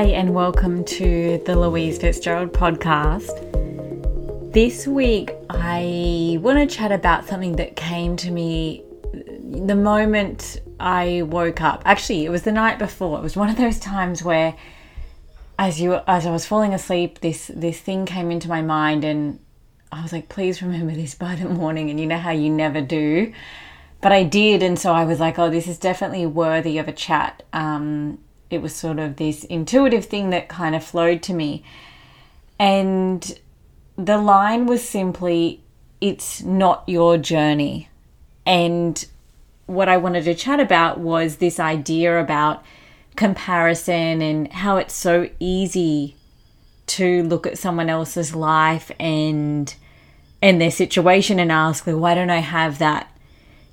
Hi, 0.00 0.06
and 0.06 0.32
welcome 0.32 0.82
to 0.84 1.42
the 1.44 1.54
Louise 1.54 1.98
Fitzgerald 1.98 2.54
podcast. 2.54 3.34
This 4.50 4.86
week, 4.86 5.34
I 5.50 6.38
want 6.40 6.56
to 6.58 6.74
chat 6.74 6.90
about 6.90 7.28
something 7.28 7.56
that 7.56 7.76
came 7.76 8.16
to 8.16 8.30
me 8.30 8.82
the 9.12 9.74
moment 9.74 10.62
I 10.80 11.20
woke 11.26 11.60
up. 11.60 11.82
Actually, 11.84 12.24
it 12.24 12.30
was 12.30 12.44
the 12.44 12.50
night 12.50 12.78
before. 12.78 13.18
It 13.18 13.22
was 13.22 13.36
one 13.36 13.50
of 13.50 13.58
those 13.58 13.78
times 13.78 14.22
where, 14.22 14.56
as 15.58 15.82
you 15.82 16.00
as 16.06 16.24
I 16.24 16.30
was 16.30 16.46
falling 16.46 16.72
asleep, 16.72 17.20
this 17.20 17.50
this 17.54 17.78
thing 17.78 18.06
came 18.06 18.30
into 18.30 18.48
my 18.48 18.62
mind, 18.62 19.04
and 19.04 19.38
I 19.92 20.02
was 20.02 20.14
like, 20.14 20.30
"Please 20.30 20.62
remember 20.62 20.94
this 20.94 21.14
by 21.14 21.34
the 21.34 21.46
morning." 21.46 21.90
And 21.90 22.00
you 22.00 22.06
know 22.06 22.16
how 22.16 22.30
you 22.30 22.48
never 22.48 22.80
do, 22.80 23.34
but 24.00 24.12
I 24.12 24.22
did, 24.22 24.62
and 24.62 24.78
so 24.78 24.94
I 24.94 25.04
was 25.04 25.20
like, 25.20 25.38
"Oh, 25.38 25.50
this 25.50 25.68
is 25.68 25.76
definitely 25.76 26.24
worthy 26.24 26.78
of 26.78 26.88
a 26.88 26.92
chat." 26.92 27.42
Um, 27.52 28.16
it 28.50 28.60
was 28.60 28.74
sort 28.74 28.98
of 28.98 29.16
this 29.16 29.44
intuitive 29.44 30.06
thing 30.06 30.30
that 30.30 30.48
kind 30.48 30.74
of 30.74 30.84
flowed 30.84 31.22
to 31.22 31.32
me. 31.32 31.64
And 32.58 33.38
the 33.96 34.18
line 34.18 34.66
was 34.66 34.86
simply, 34.86 35.62
it's 36.00 36.42
not 36.42 36.84
your 36.86 37.16
journey. 37.16 37.88
And 38.44 39.04
what 39.66 39.88
I 39.88 39.96
wanted 39.96 40.24
to 40.24 40.34
chat 40.34 40.58
about 40.58 40.98
was 40.98 41.36
this 41.36 41.60
idea 41.60 42.20
about 42.20 42.64
comparison 43.16 44.20
and 44.20 44.52
how 44.52 44.76
it's 44.76 44.94
so 44.94 45.28
easy 45.38 46.16
to 46.86 47.22
look 47.22 47.46
at 47.46 47.58
someone 47.58 47.88
else's 47.88 48.34
life 48.34 48.90
and 48.98 49.72
and 50.42 50.60
their 50.60 50.70
situation 50.70 51.38
and 51.38 51.52
ask, 51.52 51.86
well, 51.86 51.98
why 51.98 52.14
don't 52.14 52.30
I 52.30 52.38
have 52.38 52.78
that? 52.78 53.14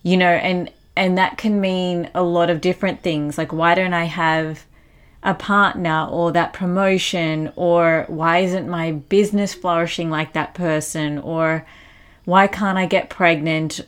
You 0.03 0.17
know, 0.17 0.29
and 0.29 0.69
and 0.97 1.17
that 1.17 1.37
can 1.37 1.61
mean 1.61 2.09
a 2.13 2.23
lot 2.23 2.49
of 2.49 2.61
different 2.61 3.01
things. 3.01 3.37
Like, 3.37 3.53
why 3.53 3.75
don't 3.75 3.93
I 3.93 4.05
have 4.05 4.65
a 5.23 5.33
partner 5.33 6.07
or 6.09 6.31
that 6.31 6.53
promotion? 6.53 7.53
Or 7.55 8.05
why 8.07 8.39
isn't 8.39 8.67
my 8.67 8.91
business 8.91 9.53
flourishing 9.53 10.09
like 10.09 10.33
that 10.33 10.53
person? 10.53 11.17
Or 11.19 11.65
why 12.25 12.47
can't 12.47 12.77
I 12.77 12.85
get 12.85 13.09
pregnant? 13.09 13.81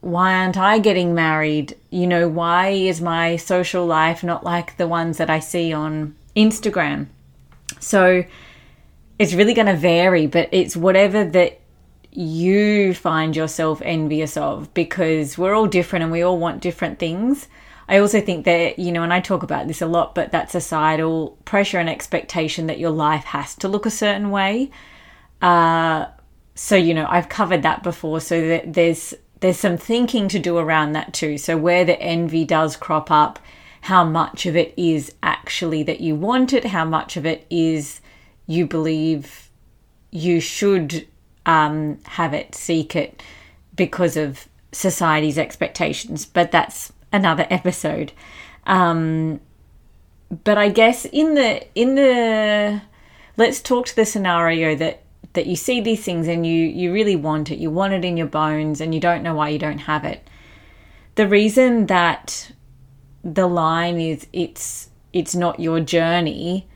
Why 0.00 0.34
aren't 0.34 0.56
I 0.56 0.78
getting 0.78 1.14
married? 1.14 1.76
You 1.90 2.06
know, 2.06 2.28
why 2.28 2.68
is 2.68 3.00
my 3.00 3.36
social 3.36 3.86
life 3.86 4.22
not 4.22 4.44
like 4.44 4.76
the 4.76 4.86
ones 4.88 5.18
that 5.18 5.30
I 5.30 5.38
see 5.38 5.72
on 5.72 6.14
Instagram? 6.36 7.06
So 7.80 8.24
it's 9.18 9.34
really 9.34 9.54
going 9.54 9.66
to 9.66 9.76
vary, 9.76 10.26
but 10.26 10.48
it's 10.52 10.76
whatever 10.76 11.24
that 11.24 11.60
you 12.10 12.94
find 12.94 13.36
yourself 13.36 13.82
envious 13.84 14.36
of 14.36 14.72
because 14.74 15.36
we're 15.36 15.54
all 15.54 15.66
different 15.66 16.02
and 16.02 16.12
we 16.12 16.22
all 16.22 16.38
want 16.38 16.62
different 16.62 16.98
things. 16.98 17.48
I 17.88 17.98
also 17.98 18.20
think 18.20 18.44
that, 18.44 18.78
you 18.78 18.92
know, 18.92 19.02
and 19.02 19.12
I 19.12 19.20
talk 19.20 19.42
about 19.42 19.66
this 19.66 19.80
a 19.80 19.86
lot, 19.86 20.14
but 20.14 20.32
that 20.32 20.50
societal 20.50 21.38
pressure 21.44 21.78
and 21.78 21.88
expectation 21.88 22.66
that 22.66 22.78
your 22.78 22.90
life 22.90 23.24
has 23.24 23.54
to 23.56 23.68
look 23.68 23.86
a 23.86 23.90
certain 23.90 24.30
way. 24.30 24.70
Uh, 25.40 26.06
so, 26.54 26.76
you 26.76 26.92
know, 26.92 27.06
I've 27.08 27.28
covered 27.28 27.62
that 27.62 27.82
before. 27.82 28.20
So 28.20 28.48
that 28.48 28.74
there's 28.74 29.14
there's 29.40 29.58
some 29.58 29.76
thinking 29.76 30.28
to 30.28 30.38
do 30.38 30.58
around 30.58 30.92
that 30.92 31.14
too. 31.14 31.38
So 31.38 31.56
where 31.56 31.84
the 31.84 32.00
envy 32.00 32.44
does 32.44 32.76
crop 32.76 33.10
up, 33.10 33.38
how 33.82 34.04
much 34.04 34.46
of 34.46 34.56
it 34.56 34.74
is 34.76 35.14
actually 35.22 35.82
that 35.84 36.00
you 36.00 36.14
want 36.14 36.52
it, 36.52 36.64
how 36.64 36.84
much 36.84 37.16
of 37.16 37.24
it 37.24 37.46
is 37.48 38.00
you 38.46 38.66
believe 38.66 39.50
you 40.10 40.40
should 40.40 41.06
um, 41.48 41.98
have 42.04 42.34
it, 42.34 42.54
seek 42.54 42.94
it 42.94 43.22
because 43.74 44.16
of 44.18 44.46
society's 44.70 45.38
expectations. 45.38 46.26
But 46.26 46.52
that's 46.52 46.92
another 47.10 47.46
episode. 47.50 48.12
Um, 48.66 49.40
but 50.44 50.58
I 50.58 50.68
guess 50.68 51.06
in 51.06 51.34
the 51.34 51.66
in 51.74 51.94
the 51.94 52.82
let's 53.38 53.60
talk 53.60 53.86
to 53.86 53.96
the 53.96 54.04
scenario 54.04 54.76
that 54.76 55.02
that 55.32 55.46
you 55.46 55.56
see 55.56 55.80
these 55.80 56.04
things 56.04 56.28
and 56.28 56.46
you 56.46 56.66
you 56.66 56.92
really 56.92 57.16
want 57.16 57.50
it. 57.50 57.58
You 57.58 57.70
want 57.70 57.94
it 57.94 58.04
in 58.04 58.18
your 58.18 58.26
bones 58.26 58.82
and 58.82 58.94
you 58.94 59.00
don't 59.00 59.22
know 59.22 59.34
why 59.34 59.48
you 59.48 59.58
don't 59.58 59.78
have 59.78 60.04
it. 60.04 60.28
The 61.14 61.26
reason 61.26 61.86
that 61.86 62.52
the 63.24 63.46
line 63.46 63.98
is 63.98 64.26
it's 64.34 64.90
it's 65.14 65.34
not 65.34 65.58
your 65.60 65.80
journey 65.80 66.68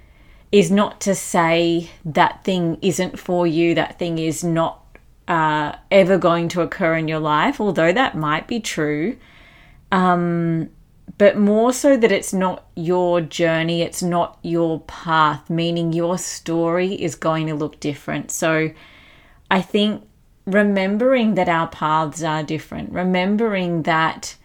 is 0.52 0.70
not 0.70 1.00
to 1.00 1.14
say 1.14 1.90
that 2.04 2.44
thing 2.44 2.78
isn't 2.82 3.18
for 3.18 3.46
you, 3.46 3.74
that 3.74 3.98
thing 3.98 4.18
is 4.18 4.44
not 4.44 4.84
uh, 5.26 5.74
ever 5.90 6.18
going 6.18 6.48
to 6.48 6.60
occur 6.60 6.94
in 6.94 7.08
your 7.08 7.18
life, 7.18 7.60
although 7.60 7.92
that 7.92 8.14
might 8.14 8.46
be 8.46 8.60
true. 8.60 9.16
Um, 9.90 10.68
but 11.18 11.38
more 11.38 11.72
so 11.72 11.96
that 11.96 12.12
it's 12.12 12.32
not 12.32 12.66
your 12.74 13.20
journey, 13.20 13.82
it's 13.82 14.02
not 14.02 14.38
your 14.42 14.80
path, 14.80 15.48
meaning 15.48 15.92
your 15.92 16.18
story 16.18 16.94
is 16.94 17.14
going 17.14 17.46
to 17.46 17.54
look 17.54 17.80
different. 17.80 18.30
So 18.30 18.70
I 19.50 19.62
think 19.62 20.06
remembering 20.46 21.34
that 21.34 21.48
our 21.48 21.68
paths 21.68 22.22
are 22.22 22.42
different, 22.42 22.92
remembering 22.92 23.82
that 23.82 24.36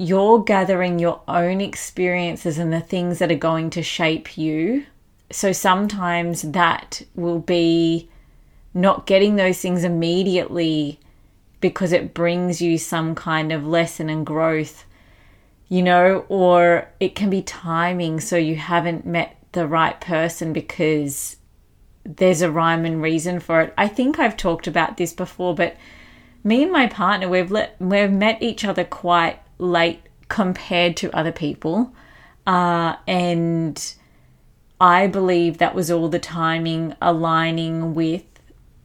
you're 0.00 0.42
gathering 0.42 0.98
your 0.98 1.20
own 1.28 1.60
experiences 1.60 2.56
and 2.56 2.72
the 2.72 2.80
things 2.80 3.18
that 3.18 3.30
are 3.30 3.34
going 3.34 3.68
to 3.68 3.82
shape 3.82 4.38
you. 4.38 4.86
So 5.30 5.52
sometimes 5.52 6.40
that 6.40 7.02
will 7.14 7.38
be 7.38 8.08
not 8.72 9.06
getting 9.06 9.36
those 9.36 9.60
things 9.60 9.84
immediately 9.84 10.98
because 11.60 11.92
it 11.92 12.14
brings 12.14 12.62
you 12.62 12.78
some 12.78 13.14
kind 13.14 13.52
of 13.52 13.66
lesson 13.66 14.08
and 14.08 14.24
growth, 14.24 14.86
you 15.68 15.82
know, 15.82 16.24
or 16.30 16.88
it 16.98 17.14
can 17.14 17.28
be 17.28 17.42
timing 17.42 18.20
so 18.20 18.38
you 18.38 18.56
haven't 18.56 19.04
met 19.04 19.36
the 19.52 19.66
right 19.66 20.00
person 20.00 20.54
because 20.54 21.36
there's 22.04 22.40
a 22.40 22.50
rhyme 22.50 22.86
and 22.86 23.02
reason 23.02 23.38
for 23.38 23.60
it. 23.60 23.74
I 23.76 23.86
think 23.86 24.18
I've 24.18 24.38
talked 24.38 24.66
about 24.66 24.96
this 24.96 25.12
before, 25.12 25.54
but 25.54 25.76
me 26.42 26.62
and 26.62 26.72
my 26.72 26.86
partner 26.86 27.28
we've 27.28 27.50
let, 27.50 27.76
we've 27.78 28.10
met 28.10 28.42
each 28.42 28.64
other 28.64 28.84
quite 28.84 29.38
late 29.60 30.02
compared 30.28 30.96
to 30.98 31.16
other 31.16 31.32
people. 31.32 31.92
Uh, 32.46 32.96
and 33.06 33.94
I 34.80 35.06
believe 35.06 35.58
that 35.58 35.74
was 35.74 35.90
all 35.90 36.08
the 36.08 36.18
timing 36.18 36.94
aligning 37.00 37.94
with 37.94 38.24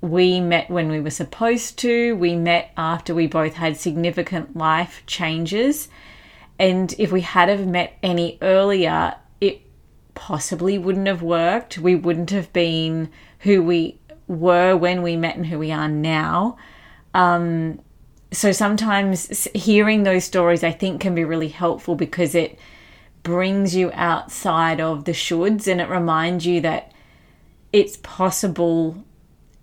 we 0.02 0.40
met 0.40 0.70
when 0.70 0.90
we 0.90 1.00
were 1.00 1.10
supposed 1.10 1.80
to. 1.80 2.16
We 2.16 2.36
met 2.36 2.72
after 2.78 3.16
we 3.16 3.28
both 3.28 3.56
had 3.56 3.78
significant 3.78 4.56
life 4.56 5.04
changes. 5.08 5.88
And 6.60 6.94
if 6.98 7.12
we 7.12 7.22
had 7.22 7.50
have 7.50 7.68
met 7.68 7.98
any 8.04 8.38
earlier, 8.42 9.16
it 9.42 9.62
possibly 10.14 10.78
wouldn't 10.78 11.08
have 11.08 11.22
worked. 11.22 11.78
We 11.78 11.96
wouldn't 11.96 12.30
have 12.30 12.54
been 12.54 13.10
who 13.40 13.64
we 13.64 14.00
were 14.28 14.76
when 14.76 15.02
we 15.02 15.16
met 15.18 15.36
and 15.36 15.46
who 15.46 15.60
we 15.60 15.72
are 15.72 15.90
now. 15.90 16.58
Um, 17.14 17.80
so 18.32 18.52
sometimes 18.52 19.48
hearing 19.54 20.04
those 20.04 20.24
stories 20.24 20.64
I 20.64 20.72
think 20.72 21.02
can 21.02 21.16
be 21.16 21.24
really 21.24 21.48
helpful 21.48 21.96
because 21.96 22.36
it 22.36 22.60
brings 23.24 23.76
you 23.76 23.92
outside 23.94 24.80
of 24.80 25.06
the 25.06 25.12
shoulds 25.12 25.68
and 25.68 25.82
it 25.82 25.90
reminds 25.90 26.46
you 26.46 26.62
that 26.62 26.92
it's 27.74 27.98
possible 27.98 29.04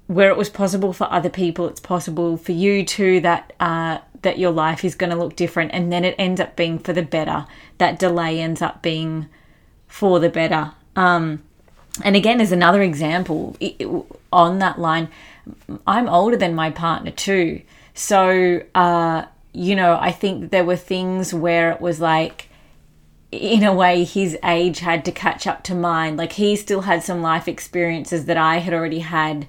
where 0.06 0.30
it 0.30 0.36
was 0.36 0.50
possible 0.50 0.92
for 0.92 1.10
other 1.12 1.30
people 1.30 1.68
it's 1.68 1.80
possible 1.80 2.36
for 2.36 2.52
you 2.52 2.84
too 2.84 3.20
that 3.20 3.52
uh, 3.60 3.98
that 4.22 4.38
your 4.38 4.50
life 4.50 4.84
is 4.84 4.94
going 4.94 5.10
to 5.10 5.16
look 5.16 5.36
different 5.36 5.72
and 5.72 5.92
then 5.92 6.04
it 6.04 6.14
ends 6.18 6.40
up 6.40 6.56
being 6.56 6.78
for 6.78 6.92
the 6.92 7.02
better. 7.02 7.46
That 7.78 7.98
delay 7.98 8.40
ends 8.40 8.62
up 8.62 8.82
being 8.82 9.28
for 9.88 10.20
the 10.20 10.28
better. 10.28 10.72
Um, 10.94 11.42
and 12.02 12.16
again 12.16 12.40
as 12.40 12.52
another 12.52 12.82
example 12.82 13.56
it, 13.60 13.76
it, 13.78 14.04
on 14.32 14.58
that 14.60 14.78
line 14.78 15.08
i'm 15.86 16.08
older 16.08 16.36
than 16.36 16.54
my 16.54 16.70
partner 16.70 17.10
too 17.10 17.60
so, 17.94 18.62
uh, 18.74 19.24
you 19.52 19.76
know, 19.76 19.98
I 20.00 20.12
think 20.12 20.50
there 20.50 20.64
were 20.64 20.76
things 20.76 21.34
where 21.34 21.70
it 21.72 21.80
was 21.80 22.00
like, 22.00 22.48
in 23.30 23.62
a 23.62 23.72
way, 23.72 24.04
his 24.04 24.36
age 24.44 24.80
had 24.80 25.04
to 25.06 25.12
catch 25.12 25.46
up 25.46 25.62
to 25.64 25.74
mine. 25.74 26.16
Like, 26.16 26.32
he 26.32 26.56
still 26.56 26.82
had 26.82 27.02
some 27.02 27.22
life 27.22 27.48
experiences 27.48 28.26
that 28.26 28.36
I 28.36 28.58
had 28.58 28.74
already 28.74 29.00
had 29.00 29.46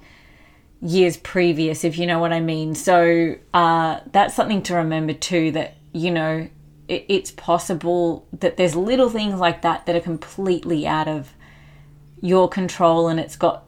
years 0.80 1.16
previous, 1.16 1.84
if 1.84 1.98
you 1.98 2.06
know 2.06 2.18
what 2.18 2.32
I 2.32 2.40
mean. 2.40 2.74
So, 2.74 3.36
uh, 3.52 4.00
that's 4.10 4.34
something 4.34 4.62
to 4.64 4.76
remember 4.76 5.12
too 5.12 5.50
that, 5.52 5.74
you 5.92 6.10
know, 6.10 6.48
it, 6.88 7.04
it's 7.08 7.30
possible 7.30 8.26
that 8.40 8.56
there's 8.56 8.74
little 8.74 9.08
things 9.08 9.38
like 9.38 9.62
that 9.62 9.86
that 9.86 9.96
are 9.96 10.00
completely 10.00 10.86
out 10.86 11.08
of 11.08 11.32
your 12.20 12.48
control 12.48 13.08
and 13.08 13.20
it's 13.20 13.36
got 13.36 13.64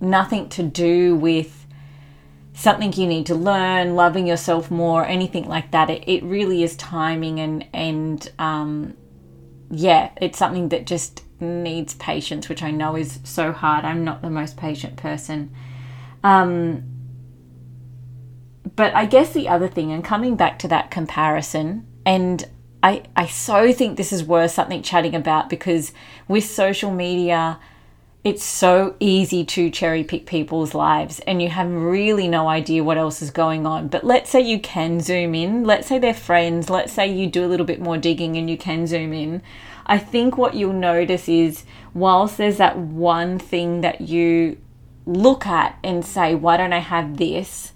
nothing 0.00 0.48
to 0.50 0.62
do 0.62 1.16
with 1.16 1.63
something 2.54 2.92
you 2.92 3.06
need 3.06 3.26
to 3.26 3.34
learn, 3.34 3.96
loving 3.96 4.26
yourself 4.26 4.70
more, 4.70 5.04
anything 5.04 5.46
like 5.48 5.72
that. 5.72 5.90
It, 5.90 6.08
it 6.08 6.22
really 6.22 6.62
is 6.62 6.76
timing 6.76 7.40
and 7.40 7.66
and 7.74 8.32
um, 8.38 8.96
yeah, 9.70 10.10
it's 10.20 10.38
something 10.38 10.68
that 10.70 10.86
just 10.86 11.24
needs 11.40 11.94
patience, 11.94 12.48
which 12.48 12.62
I 12.62 12.70
know 12.70 12.96
is 12.96 13.18
so 13.24 13.52
hard. 13.52 13.84
I'm 13.84 14.04
not 14.04 14.22
the 14.22 14.30
most 14.30 14.56
patient 14.56 14.96
person. 14.96 15.52
Um, 16.22 16.84
but 18.76 18.94
I 18.94 19.04
guess 19.06 19.32
the 19.32 19.48
other 19.48 19.68
thing, 19.68 19.92
and 19.92 20.04
coming 20.04 20.36
back 20.36 20.58
to 20.60 20.68
that 20.68 20.90
comparison, 20.90 21.86
and 22.06 22.48
I, 22.82 23.02
I 23.16 23.26
so 23.26 23.72
think 23.72 23.96
this 23.96 24.12
is 24.12 24.24
worth 24.24 24.52
something 24.52 24.82
chatting 24.82 25.14
about 25.14 25.50
because 25.50 25.92
with 26.28 26.44
social 26.44 26.90
media, 26.90 27.58
it's 28.24 28.42
so 28.42 28.96
easy 29.00 29.44
to 29.44 29.70
cherry 29.70 30.02
pick 30.02 30.24
people's 30.24 30.74
lives 30.74 31.20
and 31.20 31.42
you 31.42 31.50
have 31.50 31.70
really 31.70 32.26
no 32.26 32.48
idea 32.48 32.82
what 32.82 32.96
else 32.96 33.20
is 33.20 33.30
going 33.30 33.66
on. 33.66 33.88
But 33.88 34.02
let's 34.02 34.30
say 34.30 34.40
you 34.40 34.58
can 34.58 35.00
zoom 35.00 35.34
in, 35.34 35.64
let's 35.64 35.86
say 35.86 35.98
they're 35.98 36.14
friends, 36.14 36.70
let's 36.70 36.94
say 36.94 37.06
you 37.06 37.26
do 37.26 37.44
a 37.44 37.48
little 37.48 37.66
bit 37.66 37.82
more 37.82 37.98
digging 37.98 38.36
and 38.36 38.48
you 38.48 38.56
can 38.56 38.86
zoom 38.86 39.12
in. 39.12 39.42
I 39.84 39.98
think 39.98 40.38
what 40.38 40.54
you'll 40.54 40.72
notice 40.72 41.28
is 41.28 41.64
whilst 41.92 42.38
there's 42.38 42.56
that 42.56 42.78
one 42.78 43.38
thing 43.38 43.82
that 43.82 44.00
you 44.00 44.56
look 45.04 45.46
at 45.46 45.78
and 45.84 46.02
say, 46.02 46.34
why 46.34 46.56
don't 46.56 46.72
I 46.72 46.78
have 46.78 47.18
this? 47.18 47.72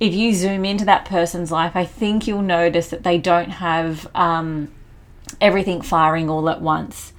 If 0.00 0.14
you 0.14 0.32
zoom 0.32 0.64
into 0.64 0.86
that 0.86 1.04
person's 1.04 1.52
life, 1.52 1.72
I 1.74 1.84
think 1.84 2.26
you'll 2.26 2.40
notice 2.40 2.88
that 2.88 3.02
they 3.02 3.18
don't 3.18 3.50
have 3.50 4.08
um, 4.14 4.72
everything 5.42 5.82
firing 5.82 6.30
all 6.30 6.48
at 6.48 6.62
once. 6.62 7.12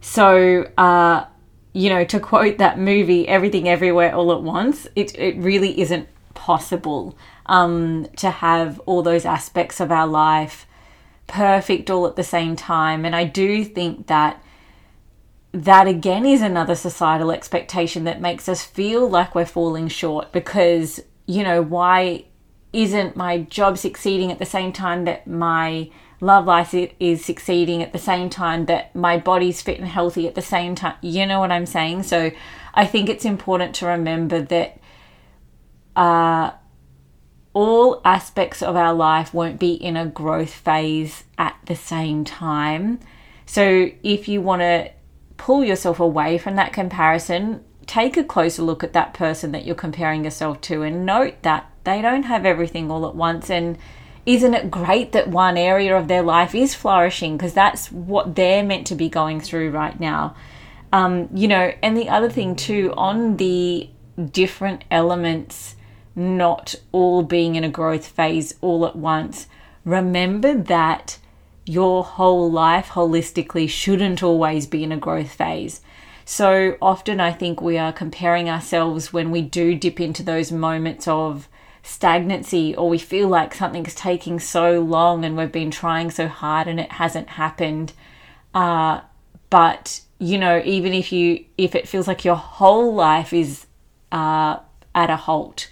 So, 0.00 0.70
uh, 0.78 1.24
you 1.72 1.90
know, 1.90 2.04
to 2.04 2.20
quote 2.20 2.58
that 2.58 2.78
movie, 2.78 3.28
Everything 3.28 3.68
Everywhere 3.68 4.14
All 4.14 4.32
at 4.32 4.42
Once, 4.42 4.86
it, 4.96 5.16
it 5.18 5.36
really 5.38 5.80
isn't 5.80 6.08
possible 6.34 7.16
um, 7.46 8.06
to 8.16 8.30
have 8.30 8.80
all 8.86 9.02
those 9.02 9.24
aspects 9.24 9.80
of 9.80 9.90
our 9.90 10.06
life 10.06 10.66
perfect 11.26 11.90
all 11.90 12.06
at 12.06 12.16
the 12.16 12.24
same 12.24 12.56
time. 12.56 13.04
And 13.04 13.14
I 13.14 13.24
do 13.24 13.64
think 13.64 14.08
that 14.08 14.42
that 15.52 15.86
again 15.86 16.26
is 16.26 16.42
another 16.42 16.74
societal 16.74 17.30
expectation 17.30 18.04
that 18.04 18.20
makes 18.20 18.48
us 18.48 18.64
feel 18.64 19.08
like 19.08 19.34
we're 19.34 19.46
falling 19.46 19.88
short 19.88 20.32
because, 20.32 21.00
you 21.26 21.42
know, 21.42 21.62
why 21.62 22.24
isn't 22.72 23.16
my 23.16 23.38
job 23.38 23.78
succeeding 23.78 24.30
at 24.30 24.38
the 24.38 24.44
same 24.44 24.72
time 24.72 25.04
that 25.04 25.26
my 25.26 25.90
love 26.20 26.46
life 26.46 26.74
is 26.98 27.24
succeeding 27.24 27.82
at 27.82 27.92
the 27.92 27.98
same 27.98 28.28
time 28.28 28.66
that 28.66 28.94
my 28.94 29.16
body's 29.16 29.62
fit 29.62 29.78
and 29.78 29.88
healthy 29.88 30.26
at 30.26 30.34
the 30.34 30.42
same 30.42 30.74
time. 30.74 30.96
You 31.00 31.26
know 31.26 31.40
what 31.40 31.52
I'm 31.52 31.66
saying? 31.66 32.04
So 32.04 32.30
I 32.74 32.86
think 32.86 33.08
it's 33.08 33.24
important 33.24 33.74
to 33.76 33.86
remember 33.86 34.42
that 34.42 34.80
uh, 35.94 36.52
all 37.52 38.00
aspects 38.04 38.62
of 38.62 38.76
our 38.76 38.94
life 38.94 39.32
won't 39.32 39.58
be 39.58 39.72
in 39.72 39.96
a 39.96 40.06
growth 40.06 40.52
phase 40.52 41.24
at 41.38 41.56
the 41.66 41.76
same 41.76 42.24
time. 42.24 43.00
So 43.46 43.90
if 44.02 44.28
you 44.28 44.40
want 44.40 44.62
to 44.62 44.90
pull 45.36 45.64
yourself 45.64 46.00
away 46.00 46.38
from 46.38 46.56
that 46.56 46.72
comparison, 46.72 47.64
take 47.86 48.16
a 48.16 48.24
closer 48.24 48.62
look 48.62 48.84
at 48.84 48.92
that 48.92 49.14
person 49.14 49.52
that 49.52 49.64
you're 49.64 49.74
comparing 49.74 50.24
yourself 50.24 50.60
to 50.60 50.82
and 50.82 51.06
note 51.06 51.42
that 51.42 51.70
they 51.84 52.02
don't 52.02 52.24
have 52.24 52.44
everything 52.44 52.90
all 52.90 53.06
at 53.06 53.14
once 53.14 53.48
and 53.48 53.78
isn't 54.28 54.52
it 54.52 54.70
great 54.70 55.12
that 55.12 55.28
one 55.28 55.56
area 55.56 55.96
of 55.96 56.06
their 56.06 56.20
life 56.20 56.54
is 56.54 56.74
flourishing? 56.74 57.38
Because 57.38 57.54
that's 57.54 57.90
what 57.90 58.34
they're 58.34 58.62
meant 58.62 58.86
to 58.88 58.94
be 58.94 59.08
going 59.08 59.40
through 59.40 59.70
right 59.70 59.98
now. 59.98 60.36
Um, 60.92 61.30
you 61.34 61.48
know 61.48 61.72
and 61.82 61.96
the 61.96 62.08
other 62.08 62.30
thing 62.30 62.54
too 62.56 62.94
on 62.96 63.36
the 63.36 63.90
different 64.32 64.84
elements 64.90 65.76
not 66.16 66.74
all 66.92 67.22
being 67.22 67.56
in 67.56 67.64
a 67.64 67.68
growth 67.68 68.06
phase 68.06 68.54
all 68.62 68.86
at 68.86 68.96
once 68.96 69.48
remember 69.84 70.54
that 70.54 71.18
your 71.66 72.02
whole 72.04 72.50
life 72.50 72.88
holistically 72.88 73.68
shouldn't 73.68 74.22
always 74.22 74.66
be 74.66 74.82
in 74.82 74.90
a 74.90 74.96
growth 74.96 75.30
phase. 75.30 75.82
So 76.24 76.78
often 76.80 77.20
i 77.20 77.32
think 77.32 77.60
we 77.60 77.76
are 77.76 77.92
comparing 77.92 78.48
ourselves 78.48 79.12
when 79.12 79.30
we 79.30 79.42
do 79.42 79.74
dip 79.74 80.00
into 80.00 80.22
those 80.22 80.50
moments 80.50 81.06
of 81.06 81.48
stagnancy 81.82 82.74
or 82.74 82.88
we 82.88 82.98
feel 82.98 83.28
like 83.28 83.54
something's 83.54 83.94
taking 83.94 84.38
so 84.40 84.80
long 84.80 85.24
and 85.24 85.36
we've 85.36 85.52
been 85.52 85.70
trying 85.70 86.10
so 86.10 86.28
hard 86.28 86.66
and 86.66 86.78
it 86.78 86.92
hasn't 86.92 87.30
happened. 87.30 87.92
Uh, 88.54 89.00
but 89.50 90.00
you 90.18 90.36
know 90.36 90.60
even 90.64 90.92
if 90.92 91.12
you 91.12 91.44
if 91.56 91.74
it 91.74 91.86
feels 91.86 92.08
like 92.08 92.24
your 92.24 92.36
whole 92.36 92.92
life 92.92 93.32
is 93.32 93.66
uh, 94.10 94.58
at 94.94 95.10
a 95.10 95.16
halt 95.16 95.70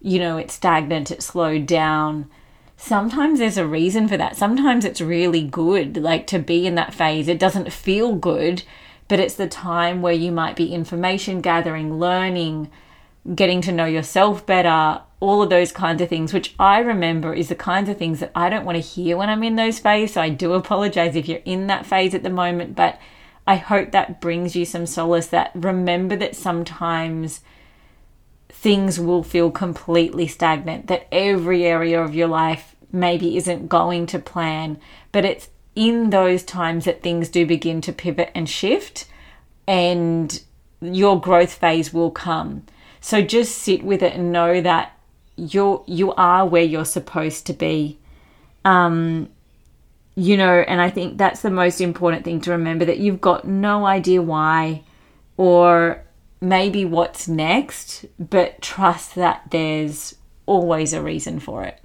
you 0.00 0.18
know 0.18 0.36
it's 0.36 0.54
stagnant 0.54 1.10
it's 1.10 1.26
slowed 1.26 1.66
down 1.66 2.28
sometimes 2.76 3.38
there's 3.38 3.58
a 3.58 3.66
reason 3.66 4.06
for 4.06 4.16
that. 4.16 4.36
Sometimes 4.36 4.84
it's 4.84 5.00
really 5.00 5.42
good 5.42 5.96
like 5.96 6.26
to 6.28 6.38
be 6.38 6.66
in 6.66 6.74
that 6.74 6.94
phase. 6.94 7.28
It 7.28 7.38
doesn't 7.38 7.72
feel 7.72 8.14
good 8.14 8.62
but 9.08 9.20
it's 9.20 9.34
the 9.34 9.48
time 9.48 10.02
where 10.02 10.12
you 10.12 10.32
might 10.32 10.56
be 10.56 10.74
information 10.74 11.40
gathering 11.40 11.98
learning 11.98 12.70
getting 13.34 13.60
to 13.60 13.72
know 13.72 13.86
yourself 13.86 14.44
better 14.46 15.00
all 15.18 15.42
of 15.42 15.50
those 15.50 15.72
kinds 15.72 16.02
of 16.02 16.08
things, 16.08 16.32
which 16.32 16.54
I 16.58 16.78
remember 16.78 17.32
is 17.32 17.48
the 17.48 17.54
kinds 17.54 17.88
of 17.88 17.96
things 17.96 18.20
that 18.20 18.32
I 18.34 18.50
don't 18.50 18.64
want 18.64 18.76
to 18.76 18.80
hear 18.80 19.16
when 19.16 19.30
I'm 19.30 19.42
in 19.42 19.56
those 19.56 19.78
phases. 19.78 20.14
So 20.14 20.20
I 20.20 20.28
do 20.28 20.52
apologize 20.52 21.16
if 21.16 21.28
you're 21.28 21.40
in 21.44 21.68
that 21.68 21.86
phase 21.86 22.14
at 22.14 22.22
the 22.22 22.30
moment, 22.30 22.76
but 22.76 23.00
I 23.46 23.56
hope 23.56 23.92
that 23.92 24.20
brings 24.20 24.54
you 24.54 24.64
some 24.64 24.86
solace 24.86 25.28
that 25.28 25.52
remember 25.54 26.16
that 26.16 26.36
sometimes 26.36 27.40
things 28.48 28.98
will 28.98 29.22
feel 29.22 29.50
completely 29.50 30.26
stagnant, 30.26 30.88
that 30.88 31.06
every 31.12 31.64
area 31.64 32.02
of 32.02 32.14
your 32.14 32.28
life 32.28 32.74
maybe 32.92 33.36
isn't 33.36 33.68
going 33.68 34.06
to 34.06 34.18
plan, 34.18 34.78
but 35.12 35.24
it's 35.24 35.48
in 35.74 36.10
those 36.10 36.42
times 36.42 36.86
that 36.86 37.02
things 37.02 37.28
do 37.28 37.46
begin 37.46 37.80
to 37.82 37.92
pivot 37.92 38.30
and 38.34 38.48
shift 38.48 39.06
and 39.66 40.42
your 40.80 41.20
growth 41.20 41.54
phase 41.54 41.92
will 41.92 42.10
come. 42.10 42.64
So 43.00 43.22
just 43.22 43.58
sit 43.58 43.82
with 43.82 44.02
it 44.02 44.14
and 44.14 44.32
know 44.32 44.60
that 44.60 44.95
you're 45.36 45.84
you 45.86 46.12
are 46.14 46.46
where 46.46 46.62
you're 46.62 46.84
supposed 46.84 47.46
to 47.46 47.52
be. 47.52 47.98
Um 48.64 49.30
you 50.18 50.34
know 50.34 50.60
and 50.66 50.80
i 50.80 50.88
think 50.88 51.18
that's 51.18 51.42
the 51.42 51.50
most 51.50 51.78
important 51.78 52.24
thing 52.24 52.40
to 52.40 52.50
remember 52.50 52.86
that 52.86 52.96
you've 52.96 53.20
got 53.20 53.46
no 53.46 53.84
idea 53.84 54.22
why 54.22 54.82
or 55.36 56.02
maybe 56.40 56.84
what's 56.84 57.28
next 57.28 58.06
but 58.18 58.62
trust 58.62 59.14
that 59.14 59.42
there's 59.50 60.14
always 60.46 60.92
a 60.92 61.02
reason 61.02 61.40
for 61.40 61.64
it. 61.64 61.80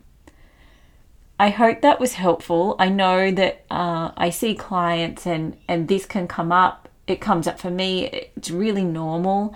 I 1.40 1.50
hope 1.50 1.82
that 1.82 2.00
was 2.00 2.14
helpful. 2.14 2.76
I 2.78 2.90
know 2.90 3.32
that 3.32 3.66
uh, 3.72 4.12
i 4.16 4.30
see 4.30 4.54
clients 4.54 5.26
and 5.26 5.58
and 5.68 5.88
this 5.88 6.06
can 6.06 6.28
come 6.28 6.52
up. 6.52 6.88
It 7.08 7.20
comes 7.20 7.48
up 7.48 7.60
for 7.60 7.72
me. 7.72 8.06
It's 8.36 8.52
really 8.52 8.84
normal 8.84 9.56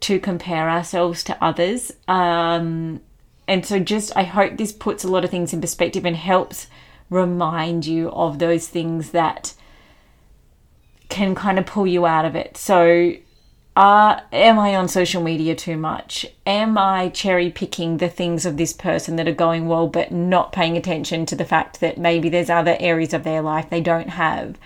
to 0.00 0.20
compare 0.20 0.68
ourselves 0.68 1.24
to 1.24 1.42
others. 1.42 1.92
Um, 2.06 3.00
and 3.46 3.64
so 3.64 3.78
just 3.78 4.16
I 4.16 4.24
hope 4.24 4.56
this 4.56 4.72
puts 4.72 5.04
a 5.04 5.08
lot 5.08 5.24
of 5.24 5.30
things 5.30 5.52
in 5.52 5.60
perspective 5.60 6.04
and 6.04 6.16
helps 6.16 6.66
remind 7.10 7.86
you 7.86 8.10
of 8.10 8.38
those 8.38 8.68
things 8.68 9.10
that 9.10 9.54
can 11.08 11.34
kind 11.34 11.58
of 11.58 11.66
pull 11.66 11.86
you 11.86 12.06
out 12.06 12.24
of 12.24 12.34
it. 12.34 12.56
So 12.56 13.14
uh, 13.76 14.20
am 14.32 14.58
I 14.58 14.76
on 14.76 14.88
social 14.88 15.22
media 15.22 15.54
too 15.54 15.76
much? 15.76 16.26
Am 16.46 16.78
I 16.78 17.08
cherry 17.08 17.50
picking 17.50 17.96
the 17.96 18.08
things 18.08 18.46
of 18.46 18.56
this 18.56 18.72
person 18.72 19.16
that 19.16 19.26
are 19.26 19.32
going 19.32 19.66
well, 19.66 19.88
but 19.88 20.12
not 20.12 20.52
paying 20.52 20.76
attention 20.76 21.26
to 21.26 21.36
the 21.36 21.44
fact 21.44 21.80
that 21.80 21.98
maybe 21.98 22.28
there's 22.28 22.50
other 22.50 22.76
areas 22.78 23.12
of 23.12 23.24
their 23.24 23.42
life 23.42 23.68
they 23.70 23.80
don't 23.80 24.10
have? 24.10 24.56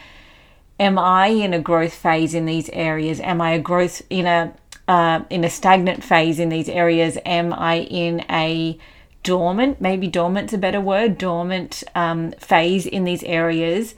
Am 0.79 0.99
I 0.99 1.29
in 1.29 1.55
a 1.55 1.59
growth 1.59 1.95
phase 1.95 2.35
in 2.35 2.45
these 2.45 2.69
areas? 2.69 3.19
Am 3.21 3.41
I 3.41 3.52
a 3.52 3.59
growth 3.59 4.02
in 4.11 4.26
a 4.26 4.55
uh, 4.88 5.21
in 5.30 5.45
a 5.45 5.50
stagnant 5.50 6.02
phase 6.02 6.40
in 6.40 6.49
these 6.49 6.68
areas? 6.68 7.18
Am 7.25 7.52
I 7.52 7.80
in 7.80 8.25
a 8.28 8.78
dormant, 9.23 9.80
maybe 9.80 10.09
dormant's 10.09 10.52
a 10.52 10.59
better 10.59 10.80
word, 10.80 11.18
dormant 11.18 11.85
um, 11.95 12.33
phase 12.33 12.87
in 12.87 13.04
these 13.04 13.23
areas? 13.23 13.95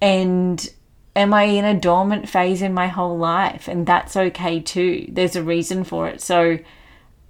And 0.00 0.68
am 1.14 1.32
I 1.32 1.44
in 1.44 1.64
a 1.64 1.78
dormant 1.78 2.28
phase 2.28 2.62
in 2.62 2.74
my 2.74 2.88
whole 2.88 3.16
life? 3.16 3.68
And 3.68 3.86
that's 3.86 4.16
okay 4.16 4.60
too. 4.60 5.06
There's 5.08 5.36
a 5.36 5.42
reason 5.42 5.84
for 5.84 6.08
it. 6.08 6.20
So 6.20 6.58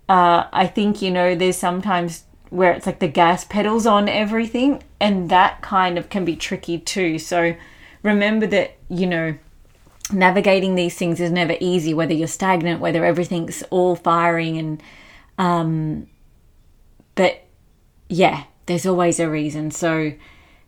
uh, 0.08 0.44
I 0.52 0.66
think, 0.66 1.02
you 1.02 1.10
know, 1.10 1.34
there's 1.34 1.56
sometimes 1.56 2.24
where 2.50 2.72
it's 2.72 2.86
like 2.86 3.00
the 3.00 3.08
gas 3.08 3.44
pedals 3.44 3.86
on 3.86 4.08
everything, 4.08 4.82
and 5.00 5.28
that 5.30 5.62
kind 5.62 5.98
of 5.98 6.08
can 6.08 6.24
be 6.24 6.36
tricky 6.36 6.78
too. 6.78 7.18
So 7.18 7.56
remember 8.04 8.46
that, 8.46 8.76
you 8.88 9.06
know, 9.06 9.36
navigating 10.12 10.74
these 10.74 10.94
things 10.94 11.20
is 11.20 11.30
never 11.30 11.56
easy, 11.60 11.92
whether 11.94 12.14
you're 12.14 12.28
stagnant, 12.28 12.80
whether 12.80 13.04
everything's 13.04 13.62
all 13.70 13.96
firing 13.96 14.58
and 14.58 14.82
um 15.38 16.06
but 17.14 17.44
yeah, 18.08 18.44
there's 18.66 18.86
always 18.86 19.18
a 19.18 19.28
reason. 19.28 19.70
So 19.70 20.12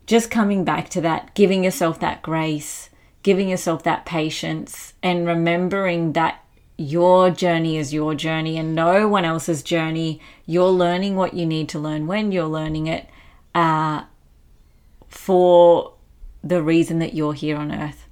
just 0.07 0.31
coming 0.31 0.65
back 0.65 0.89
to 0.91 1.01
that, 1.03 1.35
giving 1.35 1.63
yourself 1.63 2.01
that 2.01 2.23
grace, 2.23 2.91
giving 3.23 3.49
yourself 3.49 3.83
that 3.83 4.07
patience 4.07 4.95
and 5.03 5.27
remembering 5.27 6.15
that 6.15 6.43
your 6.79 7.31
journey 7.31 7.77
is 7.77 7.93
your 7.93 8.15
journey 8.15 8.57
and 8.57 8.75
no 8.75 9.09
one 9.09 9.25
else's 9.25 9.63
journey. 9.63 10.21
You're 10.47 10.71
learning 10.71 11.17
what 11.17 11.35
you 11.35 11.45
need 11.45 11.69
to 11.71 11.79
learn 11.79 12.07
when 12.07 12.33
you're 12.33 12.47
learning 12.47 12.87
it 12.87 13.09
uh, 13.55 14.05
for 15.09 15.95
the 16.43 16.63
reason 16.63 17.01
that 17.01 17.15
you're 17.15 17.35
here 17.35 17.57
on 17.57 17.73
earth. 17.73 18.08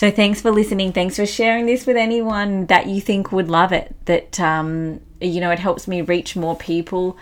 So 0.00 0.10
thanks 0.10 0.40
for 0.40 0.50
listening. 0.50 0.94
Thanks 0.94 1.16
for 1.16 1.26
sharing 1.26 1.66
this 1.66 1.84
with 1.84 1.98
anyone 1.98 2.64
that 2.68 2.86
you 2.86 3.02
think 3.02 3.32
would 3.32 3.50
love 3.50 3.70
it. 3.70 3.94
That 4.06 4.40
um, 4.40 4.98
you 5.20 5.42
know, 5.42 5.50
it 5.50 5.58
helps 5.58 5.86
me 5.86 6.00
reach 6.00 6.34
more 6.34 6.56
people, 6.56 7.18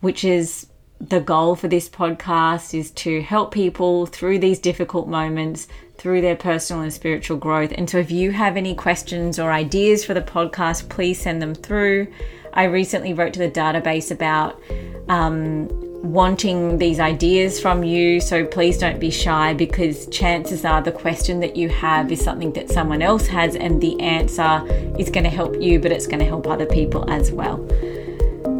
which 0.00 0.24
is 0.24 0.66
the 0.98 1.20
goal 1.20 1.54
for 1.54 1.68
this 1.68 1.88
podcast 1.88 2.76
is 2.76 2.90
to 2.90 3.22
help 3.22 3.54
people 3.54 4.06
through 4.06 4.40
these 4.40 4.58
difficult 4.58 5.06
moments, 5.06 5.68
through 5.98 6.20
their 6.20 6.34
personal 6.34 6.82
and 6.82 6.92
spiritual 6.92 7.36
growth. 7.36 7.72
And 7.78 7.88
so, 7.88 7.98
if 7.98 8.10
you 8.10 8.32
have 8.32 8.56
any 8.56 8.74
questions 8.74 9.38
or 9.38 9.52
ideas 9.52 10.04
for 10.04 10.12
the 10.12 10.20
podcast, 10.20 10.88
please 10.88 11.20
send 11.20 11.40
them 11.40 11.54
through. 11.54 12.08
I 12.52 12.64
recently 12.64 13.14
wrote 13.14 13.34
to 13.34 13.38
the 13.38 13.48
database 13.48 14.10
about 14.10 14.60
um, 15.08 15.68
wanting 16.12 16.78
these 16.78 17.00
ideas 17.00 17.60
from 17.60 17.84
you. 17.84 18.20
So 18.20 18.44
please 18.44 18.78
don't 18.78 18.98
be 18.98 19.10
shy 19.10 19.54
because 19.54 20.06
chances 20.08 20.64
are 20.64 20.82
the 20.82 20.92
question 20.92 21.40
that 21.40 21.56
you 21.56 21.68
have 21.68 22.10
is 22.12 22.22
something 22.22 22.52
that 22.52 22.70
someone 22.70 23.02
else 23.02 23.26
has, 23.26 23.56
and 23.56 23.80
the 23.80 23.98
answer 24.00 24.64
is 24.98 25.10
going 25.10 25.24
to 25.24 25.30
help 25.30 25.60
you, 25.60 25.78
but 25.78 25.92
it's 25.92 26.06
going 26.06 26.20
to 26.20 26.26
help 26.26 26.46
other 26.46 26.66
people 26.66 27.10
as 27.10 27.32
well. 27.32 27.66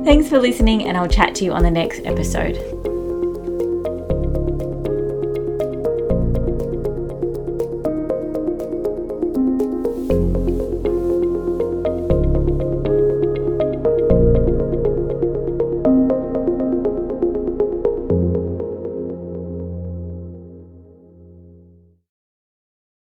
Thanks 0.04 0.28
for 0.28 0.38
listening, 0.38 0.84
and 0.84 0.96
I'll 0.96 1.08
chat 1.08 1.34
to 1.36 1.44
you 1.44 1.52
on 1.52 1.62
the 1.62 1.70
next 1.70 2.00
episode. 2.04 2.95